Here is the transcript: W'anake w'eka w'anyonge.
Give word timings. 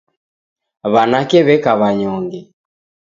W'anake 0.93 1.39
w'eka 1.45 1.71
w'anyonge. 1.79 2.39